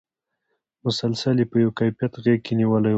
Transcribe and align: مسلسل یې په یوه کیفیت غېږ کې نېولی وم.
مسلسل 0.85 1.35
یې 1.41 1.45
په 1.51 1.57
یوه 1.63 1.73
کیفیت 1.79 2.13
غېږ 2.23 2.39
کې 2.45 2.53
نېولی 2.59 2.87
وم. 2.87 2.89